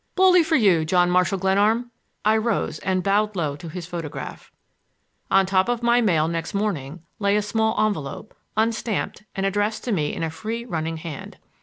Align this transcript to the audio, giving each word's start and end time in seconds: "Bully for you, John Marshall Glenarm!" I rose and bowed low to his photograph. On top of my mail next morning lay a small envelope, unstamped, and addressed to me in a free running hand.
"Bully 0.15 0.41
for 0.41 0.55
you, 0.55 0.83
John 0.83 1.11
Marshall 1.11 1.37
Glenarm!" 1.37 1.91
I 2.25 2.35
rose 2.35 2.79
and 2.79 3.03
bowed 3.03 3.35
low 3.35 3.55
to 3.57 3.69
his 3.69 3.85
photograph. 3.85 4.51
On 5.29 5.45
top 5.45 5.69
of 5.69 5.83
my 5.83 6.01
mail 6.01 6.27
next 6.27 6.55
morning 6.55 7.03
lay 7.19 7.35
a 7.35 7.43
small 7.43 7.79
envelope, 7.79 8.33
unstamped, 8.57 9.21
and 9.35 9.45
addressed 9.45 9.83
to 9.83 9.91
me 9.91 10.11
in 10.15 10.23
a 10.23 10.31
free 10.31 10.65
running 10.65 10.97
hand. 10.97 11.37